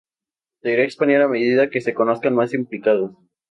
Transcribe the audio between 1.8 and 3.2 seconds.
conozcan más implicados.